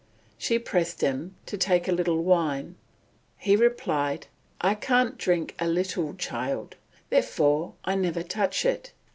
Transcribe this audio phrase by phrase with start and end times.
[0.35, 2.75] She pressed him to take a little wine.
[3.37, 4.25] He replied,
[4.59, 6.75] "I can't drink a little, child:
[7.11, 8.93] therefore I never touch it.